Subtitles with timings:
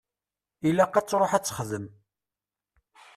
[0.67, 1.85] Ilaq ad truḥ ad texdem.